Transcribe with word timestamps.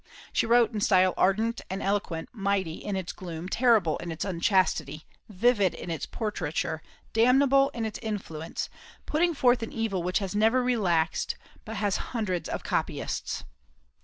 She 0.33 0.47
wrote 0.47 0.73
in 0.73 0.81
style 0.81 1.13
ardent 1.15 1.61
and 1.69 1.79
eloquent, 1.79 2.29
mighty 2.33 2.73
in 2.73 2.95
its 2.95 3.13
gloom, 3.13 3.47
terrible 3.47 3.97
in 3.97 4.11
its 4.11 4.25
unchastity, 4.25 5.05
vivid 5.29 5.75
in 5.75 5.91
its 5.91 6.07
portraiture, 6.07 6.81
damnable 7.13 7.69
in 7.75 7.85
its 7.85 7.99
influence, 7.99 8.67
putting 9.05 9.35
forth 9.35 9.61
an 9.61 9.71
evil 9.71 10.01
which 10.01 10.17
has 10.17 10.33
never 10.33 10.63
relaxed, 10.63 11.35
but 11.65 11.75
has 11.75 11.97
hundreds 11.97 12.49
of 12.49 12.63
copyists. 12.63 13.43